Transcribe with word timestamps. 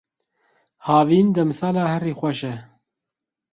Havîn 0.87 1.27
demsala 1.35 1.83
herî 1.91 2.13
xweş 2.19 2.41
e. 2.53 2.55